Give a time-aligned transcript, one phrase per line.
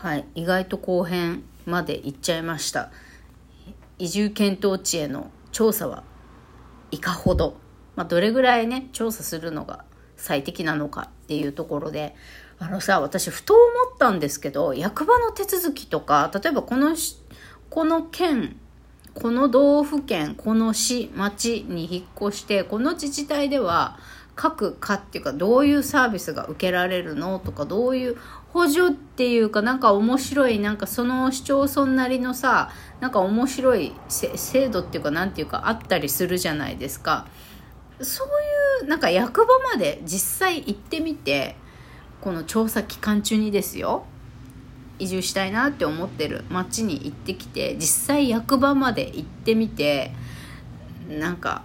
[0.00, 2.90] はい意外と後編まで行っちゃいました。
[3.98, 6.04] 移住検討地への調査は
[6.92, 7.56] いかほど、
[7.96, 9.84] まあ、どれぐらいね調査するのが
[10.16, 12.14] 最適なのかっていうところで。
[12.60, 13.62] あのさ私ふと思
[13.94, 16.96] ったんですけど役場の手続きとか例えばこの
[17.70, 18.56] この県
[19.14, 23.96] この道府県この市町に引っ越してこの自治体では
[24.34, 28.16] 各課っていうかどういうサービスが受けられるのとかどういう
[28.52, 37.26] 補助っていうかなんか面白いなんかその市町村なりのさなんか面白い制度っていうかなんていうかあったりするじゃないですか。
[38.00, 38.28] そう
[38.84, 41.56] いうなんか役場まで実際行ってみて
[42.20, 44.04] この調査期間中にですよ。
[45.00, 46.44] 移住したいなって思ってる。
[46.48, 50.12] 町に行ってきて実際役場まで行ってみて
[51.08, 51.62] なんか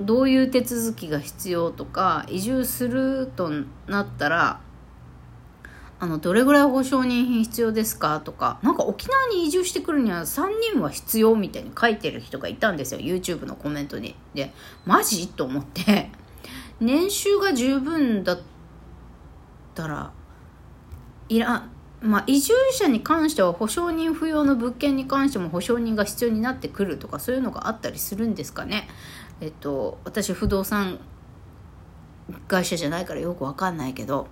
[0.00, 3.50] どういう手続きが必要とか移住すると
[3.86, 4.60] なったら
[6.02, 8.18] あのどれぐらい保証人必要ですか？
[8.18, 14.16] とかなんか沖縄に移住してくるには3人は必要みたいに書いてる人がいたんですよ YouTube のコメントに。
[14.34, 14.52] で
[14.84, 15.28] マジ？
[15.28, 16.10] と思って。
[16.80, 18.40] 年収が十分だっ
[19.76, 20.10] たら
[21.28, 21.68] いら
[22.00, 28.88] まあ、移住者に関しては保証人不要の物件に関しても保証人が必要になってくるとかそういうのがあったりするんですかね。
[29.40, 30.98] えっと私不動産
[32.48, 34.26] 会社じゃないからよくわかんないけど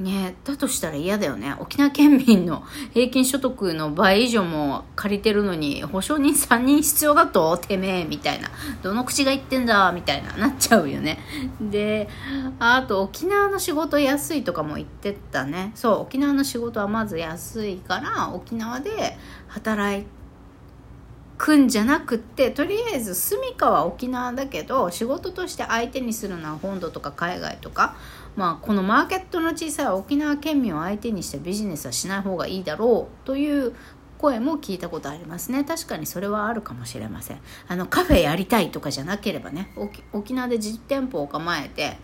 [0.00, 1.54] ねだとしたら嫌だよね。
[1.60, 7.56] 沖縄県民の平均所得の倍以上も借りてるのに保証人3人必要だと？
[7.58, 8.50] てめえみたいな。
[8.82, 10.32] どの口が言ってんだみたいな。
[10.36, 11.18] なっちゃうよね。
[11.60, 12.08] で
[12.58, 15.72] あと沖縄の仕事安いとかも言ってたね。
[15.74, 19.16] そう沖縄の仕事はまず安いから沖縄で
[19.48, 20.06] 働い
[21.36, 27.96] くんじゃなくってとりあえず住みかは沖縄だけど仕事として相手にするのは本土とか海外とか。
[28.36, 33.74] まあ、このマーケットの小さい沖縄県民を相手にしてビジネスはしない方がいいだろうという
[34.18, 35.64] 声も聞いたことありますね。
[35.64, 37.40] 確かにそれはあるかもしれません。
[37.68, 39.72] あのカフェやりたいとかじゃなければね
[40.12, 41.96] 沖縄で実店舗を構えて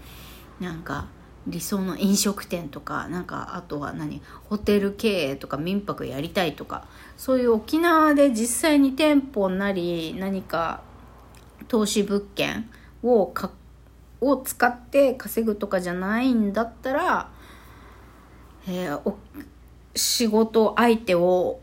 [0.60, 1.08] なんか
[1.46, 10.82] 理想の飲食店とかなんかあとは何ホテル経営とか民泊やりたいとかそういう沖縄で実際に店舗なり何か
[11.68, 12.68] 投資物件
[13.02, 13.52] を獲
[14.20, 17.30] を使って稼ぐとかじゃないんだったら、
[18.68, 19.14] えー、
[19.94, 21.60] 仕事相手を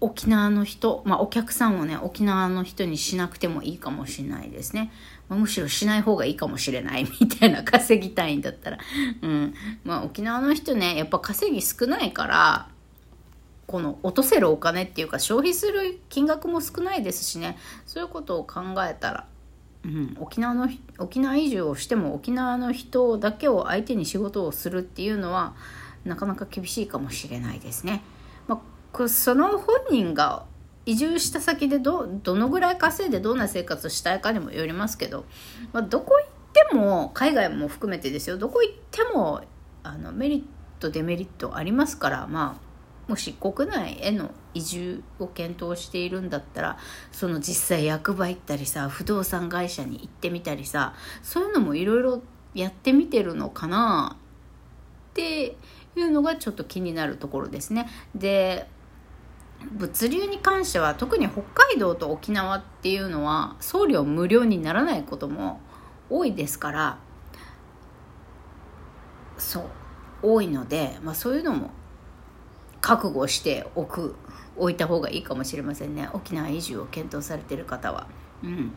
[0.00, 4.92] 沖縄の人、まあ、お客さんをね沖縄の人にしなくてもいいかもしれないですね、
[5.28, 8.78] まあ、むしろしない方がいいかもしれない みたいな稼ぎたいんだったら、
[9.22, 9.54] うん。
[9.84, 12.68] まあ、沖縄の人ねやっぱ稼ぎ少ないから
[13.66, 17.58] この落とせるお金っていうか消費する金額も少ないですしね。
[17.86, 19.26] そういうことを考えたら
[19.88, 20.68] うん、沖縄の
[20.98, 25.54] 沖縄移住をしても沖縄の人だけを相手に仕事をするっていうのは
[26.04, 28.02] なかなか厳しいかもしれないですね。
[28.46, 28.60] ま
[28.92, 30.44] あ、その本人が
[30.84, 35.24] 移住した先でどのぐらい稼いでどんな生活をしたいかにもよりますけど、
[35.72, 39.42] まあ、どこ行っても海外も含めてですよどこ行っても
[39.82, 40.42] あのメリッ
[40.80, 42.67] トデメリットありますからまあ
[43.08, 46.78] もし国内への移住を検討しているんだったら
[47.10, 52.22] その実際役場行ったりさ不動産会社に行ってみたりさそういうのもいろいろ
[52.54, 54.16] やってみてるのかな
[55.10, 55.56] って
[55.96, 57.88] いうのがちょっと気になるところですね。
[58.14, 58.68] で
[59.72, 65.60] 物流に関しては特に北海道と沖縄っていうのは送料無料にならないことも
[66.10, 66.98] 多いですから
[69.36, 69.64] そう
[70.22, 71.70] 多いので、まあ、そういうのも
[72.88, 74.16] 覚悟しておく
[74.56, 76.08] 置いた方がいいかもしれませんね。
[76.14, 78.06] 沖縄移住を検討されてる方は。
[78.42, 78.72] うん。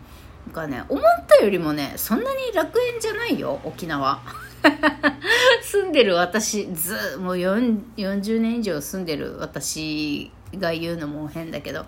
[0.52, 4.20] かね思ったよりもねそんなに楽園じゃないよ沖縄。
[5.64, 11.86] 住んでる私ずもう40年以上住んでる私が言うのも変だけど。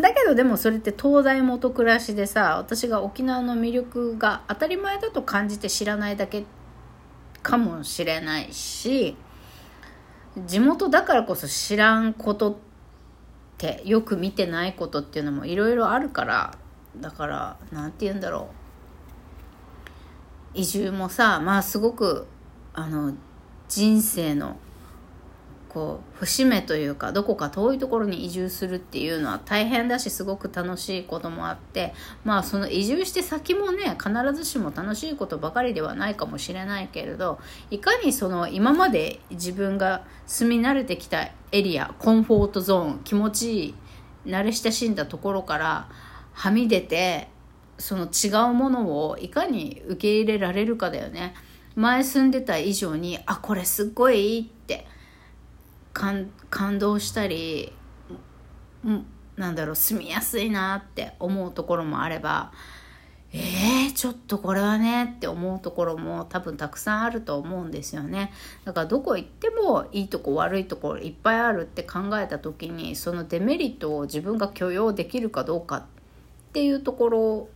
[0.00, 6.44] だけどでもそれって東大元暮らしでさ私が沖縄の魅力が当たり前だと感じて知らないだけ
[7.44, 9.16] かもしれないし
[10.36, 12.56] 地元だからこそ知らんことっ
[13.58, 16.56] てよく見てないことっていうのもいろいろあるから
[16.96, 18.48] だから何て言うんだろ
[20.54, 20.58] う。
[20.58, 22.26] 移住もさまあすごく
[22.74, 23.14] あの
[23.68, 24.56] 人生の
[25.72, 37.38] こう節目というかどこか遠いところに移住するっていうのは大変だしすごく楽しいこともあってまあその移住して先もね必ずしも楽しいことばかりではないかもしれないけれど
[37.70, 43.74] いかにその今まで自分が住み慣れてきたエリアコンフォートゾーン気持ちいい
[44.26, 45.88] 慣れ親しんだところから
[46.32, 47.28] はみ出て
[47.78, 51.34] その違うものをいかに受け入れられるかだよね。
[51.74, 54.86] 前住んでた以上にあこれすっごいいいって
[56.50, 57.72] 感動したり
[59.36, 62.52] なんだろう住みやすいなって思うところもあれば
[63.34, 68.30] えー、ちょっとこれはねって思うところも多分たくさんあると思うんですよね。
[68.66, 75.84] だからどこ行ってもいいとこ悪いところいっぱいあるって考えた時にそのデメリットを自分が許容できるかどうかっ
[76.52, 77.48] ていうところ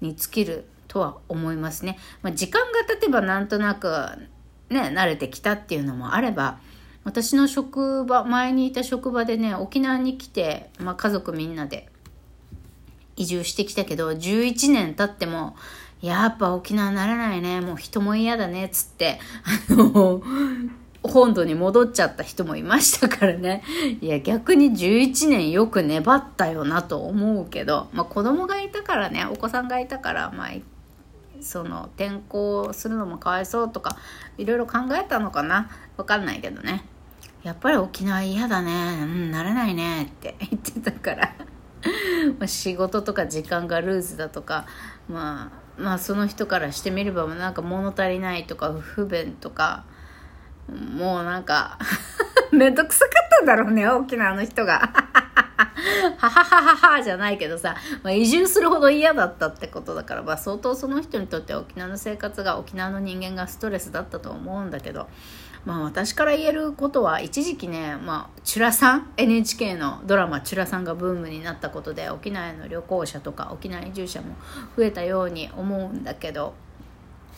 [0.00, 3.88] に尽きるとは思いますね、まあ、時間が経てばなんとなく
[4.70, 6.58] ね慣れてきたっていうのもあれば
[7.04, 11.88] 私の職場前にいた職場でね沖縄に来て、まあ、家族みんなで
[13.16, 15.56] 移住してきたけど、11年経っても、
[16.00, 17.60] やっぱ沖縄ならないね。
[17.60, 18.68] もう人も嫌だねっ。
[18.70, 19.20] つって、
[19.70, 20.22] あの、
[21.02, 23.62] 本土に戻っちゃった人もいましたからね。
[24.00, 30.50] いや、逆に11年よく粘ったよなと思うけど、まあ子供がいたからね、お子さんがいたから、まあ、
[31.40, 33.96] その転校するのもかわいそうとか、
[34.38, 36.84] いろいろ考えたのかなわかんないけどね。
[37.42, 39.00] やっぱり沖縄嫌だね。
[39.02, 40.04] うん、なれないね。
[40.04, 41.34] って言ってたから。
[42.38, 44.66] ま仕事とか時間がルーズだとか、
[45.08, 49.84] まあ、まあその人からしてみればなんか物足りないとか不便とか。
[50.68, 51.76] もうなんか
[52.52, 54.78] めんどくさかったんだろうね沖縄の人が。
[56.16, 65.08] はははははじゃないけどさ、まあ、移住するほど嫌だったってことだから、まあ、相当その人にとっては沖縄の生活が沖縄の人間がストレスだったと思うんだけど。
[65.64, 74.34] まあ私から言えることは一時期ね、まあ、チュラさん NHK のドラマ「チュラさん」がブームになったことで沖縄への旅行者とか沖縄移住者も
[74.76, 76.54] 増えたように思うんだけど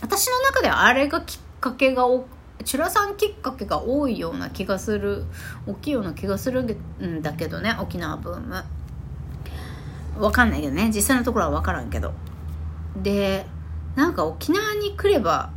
[0.01, 2.05] 私の中ではあれがきっかけが
[2.65, 5.25] チュラさんきっかけが多いような気がする
[5.67, 8.65] 大きいような気がするんだけどね沖縄ブーム。
[10.19, 12.13] わかんないけどね実際のところはわからんけど。
[12.97, 13.47] で
[13.97, 15.51] なんか沖縄に来れば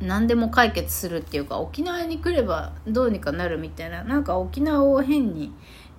[0.00, 5.52] 何でも解決するっていうか沖縄に来ればどうにかなるみたいななんか沖縄を変に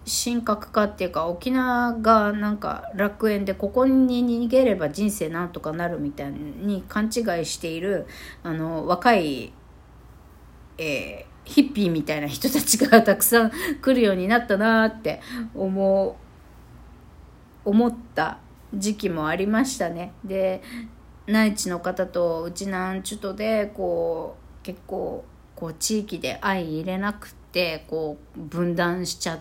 [0.05, 8.07] 神格化っていうか沖縄がなんか楽園でここに逃げれば人生なんとかなるみたいに勘違いしている
[8.41, 9.53] あの若い、
[10.79, 13.51] えー、ヒッピーみたいな人たちがたくさん
[13.81, 15.21] 来るようになったなって
[15.53, 18.39] 思う思った
[18.73, 20.13] 時期もありましたね。
[20.23, 20.63] で
[21.27, 25.23] 内地の方とうちなんちゅとでこう結構
[25.55, 29.39] こう地域で相入れなくてこう分断しちゃっ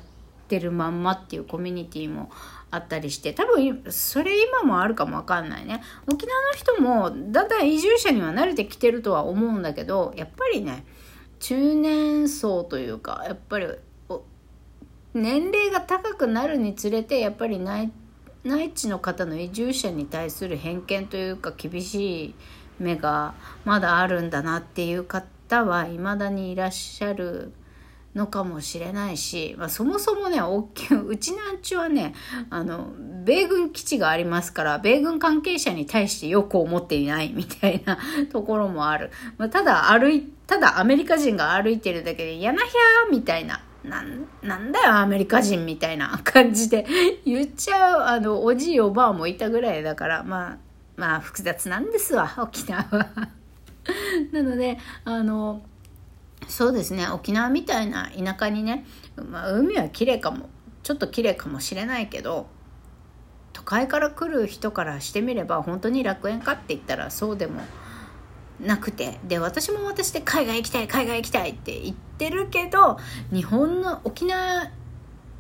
[0.49, 2.31] てるまんまっていうコミュニティも
[2.71, 5.83] あったりして多分それ今もあるかもわかんないね。
[6.07, 10.85] 沖縄の人もだんだん移住者には慣れてきてるとは思うんだけどやっぱりね
[11.39, 13.67] 中年層というかやっぱり
[15.15, 17.91] 年齢が高くなるにつれてやっぱり内
[18.45, 22.35] 内地の方の移住者に対する偏見というか厳しい
[22.79, 23.35] 目が
[23.65, 27.53] まだあるんだなっていう方はいまだにいらっしゃる
[28.15, 32.15] のかもしれないし、まあ、そもそもね大きい うちなんちはね
[32.49, 32.89] あの
[33.25, 37.99] 米軍基地がありますから米軍関係者に対してよく思っていないみたいな
[38.33, 46.87] ところもある、まあ、ただ歩いただアメリカ人が歩いてるだけで「やなひゃー」みたいななんなんだよアメリカ人みたいな感じで。
[47.25, 50.59] 言っちゃうあのおじいおばあもいたぐらいだからまあ
[50.97, 53.09] まあ複雑なんですわ沖縄は。
[54.33, 55.63] なのであの
[56.49, 58.85] そうですね沖縄みたいな田舎にね、
[59.17, 60.49] まあ、海は綺麗かも
[60.83, 62.49] ちょっと綺麗かもしれないけど
[63.53, 67.63] 都会から来る人からしてみれば本当に楽園かって言ったらそうでも
[68.65, 69.19] なくて。
[69.25, 72.99] で私も私で海外行きたい海外行きたいって言ってるけど
[73.33, 74.71] 日本の沖縄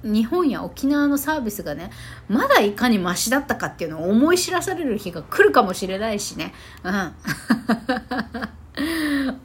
[0.02, 1.90] 日本や沖縄のサービスがね
[2.28, 6.54] まだいかにマシだったかっていうのを思い知らされる日が来るかもしれないしね。
[6.82, 7.12] うん。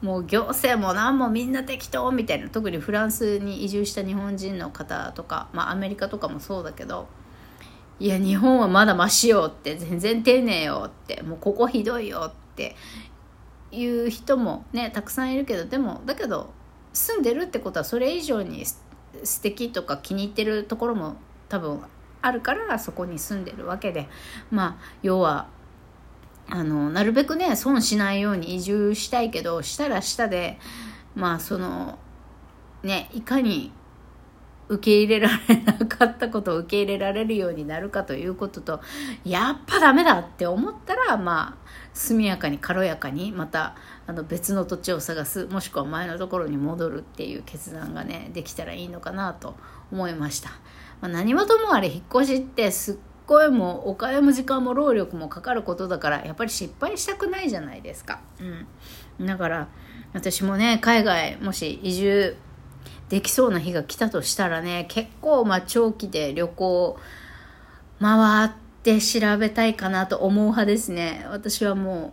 [0.00, 2.48] もう行政も何もみんな適当みたいな。
[2.48, 7.08] 特にフランスに移住した日本人の方とか、まあ、アメリカとかもそうだけど
[7.98, 12.76] いや日本はまだマシよって全然丁寧よってもうここひどいよって
[13.72, 16.50] いう人もねたくさんいるけどでもだけど
[16.92, 18.64] 住んでるってことはそれ以上に
[19.24, 21.16] 素敵とか気に入ってるところも
[21.48, 21.80] 多分
[22.22, 24.08] あるからそこに住んでるわけで。
[24.50, 25.48] まあ要は
[26.48, 30.58] あのなるべくね損しないように移住したいけどしたらしたで
[31.14, 31.98] まあその
[32.82, 33.72] ねいかに
[34.68, 38.80] 受け入れられなかったことを受け入れられるようになるかということと
[39.24, 49.54] やっぱダメだって思ったらまあ速やかに軽やかにまたあの別の土地を探すもしくは前のところに戻るっていう決断がねできたらいいのかなと
[49.90, 50.50] 思いました、
[51.00, 52.96] まあ、何はともあれ引っ越しってすっ
[53.26, 58.20] ごいもうお金も時間も労力もかかることだからやっぱり失敗したくないじゃないですか。
[59.18, 59.26] うん。
[59.26, 59.68] だから
[60.12, 62.36] 私もね海外もし移住
[63.08, 66.98] できそうな日が来たとしたらね結構まあ長期で旅行
[68.00, 68.50] 回っ
[68.82, 71.26] て調べたいかなと思う派ですね。
[71.30, 72.12] 私はもう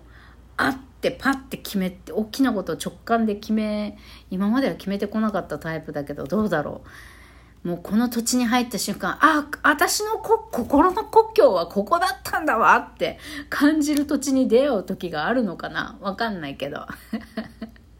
[0.57, 3.97] あってパッて決めて大きなことを直感で決め
[4.29, 7.67] 今までは決めてこなかったタイプだけどどうだろう。
[7.67, 13.19] もうこの土地に入った瞬間あ私の心の故郷はここだったんだわって
[13.49, 15.97] 感じる土地に出会う時があるのかな。
[16.01, 16.85] わかんないけど。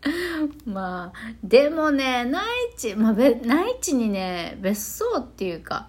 [0.65, 2.43] まあでもね内
[2.77, 5.87] 地、まあ、内地にね別荘っていうか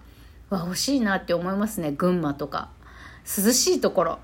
[0.50, 2.70] は欲しいなって思いますね群馬とか。
[3.24, 4.18] 涼しいところ。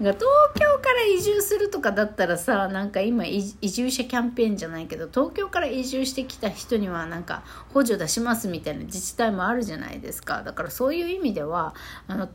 [0.00, 0.22] 東
[0.54, 7.42] 京から移住するとかだったらさなんか今移住者キャンペーンじゃないけど東京から移住してきた人にはなんか
[7.74, 11.74] 補助出しますみたいな自治体もあるじゃないですかだからそういう意味では
[12.06, 12.26] あの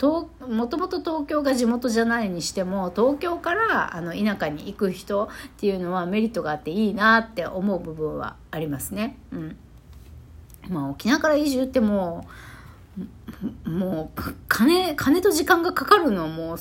[0.48, 9.17] もともと東京が地元じゃないにしても東京からあの田舎に行く人っていうのはメリットがあっていいなって思う部分はありますね。
[9.31, 9.57] うん
[10.69, 12.27] まあ、沖縄から移住っても
[13.65, 16.57] うもう金金と時間がかかるのはもう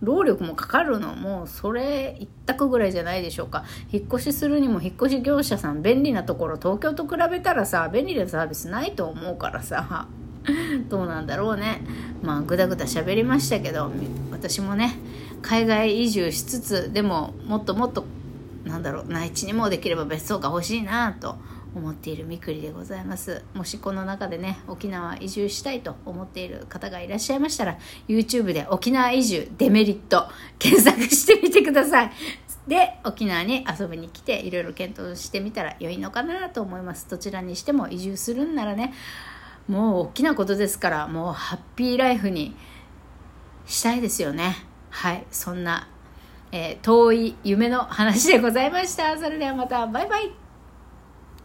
[0.00, 3.64] 労力もかかるのもそれ一択ぐらいじゃないでしょうか。
[3.90, 10.08] 引っ越しするにも引っ越し業者さん便利なところ東京と比べたらさ便利なサービスないと思うからさ。
[10.90, 11.80] どうなんだろうね。
[12.22, 13.90] まあぐだぐだ喋りましたけど
[14.30, 14.98] 私もね
[15.42, 18.04] 海外移住しつつでももっともっと
[18.64, 21.36] なんだろう内地にもできれば別荘が欲しいなと
[21.74, 23.44] 思っているみくりでございます。
[23.54, 27.78] もしこの中でね沖縄移住したいと思っている方がいらっしゃいましたら
[28.08, 30.28] YouTube で沖縄移住デメリット
[30.58, 32.12] 検索してみてください。
[32.68, 37.08] で沖縄に遊びに来ていろいろ検討してみたら良いのかなと思います。
[37.10, 38.94] どちらにしても移住するんならね
[39.68, 42.54] もう大きなことですからもうハッピーライフに
[43.66, 44.56] したいですよね。
[44.90, 45.88] はいそんな、
[46.52, 49.18] えー、遠い夢の話でございました。
[49.18, 50.43] それではまたバイバイ。